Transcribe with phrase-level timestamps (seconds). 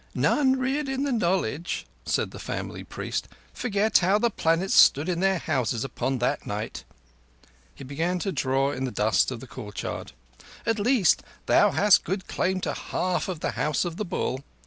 [0.15, 5.19] "None reared in the knowledge," said the family priest, "forget how the planets stood in
[5.19, 6.85] their Houses upon that night."
[7.75, 10.13] He began to draw in the dust of the courtyard.
[10.65, 14.43] "At least thou hast good claim to a half of the House of the Bull.